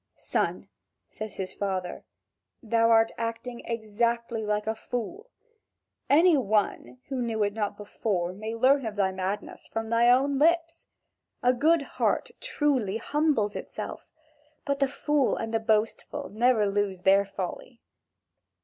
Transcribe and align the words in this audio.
"Son," 0.15 0.67
says 1.11 1.35
his 1.35 1.53
father, 1.53 2.03
"thou 2.63 2.89
art 2.89 3.11
acting 3.19 3.59
exactly 3.65 4.43
like 4.43 4.65
a 4.65 4.73
fool. 4.73 5.29
Any 6.09 6.35
one, 6.39 6.97
who 7.09 7.21
knew 7.21 7.43
it 7.43 7.53
not 7.53 7.77
before, 7.77 8.33
may 8.33 8.55
learn 8.55 8.83
of 8.87 8.95
thy 8.95 9.11
madness 9.11 9.67
from 9.67 9.91
thy 9.91 10.09
own 10.09 10.39
lips. 10.39 10.87
A 11.43 11.53
good 11.53 11.83
heart 11.83 12.31
truly 12.39 12.97
humbles 12.97 13.55
itself, 13.55 14.09
but 14.65 14.79
the 14.79 14.87
fool 14.87 15.35
and 15.35 15.53
the 15.53 15.59
boastful 15.59 16.29
never 16.29 16.65
lose 16.65 17.03
their 17.03 17.23
folly. 17.23 17.79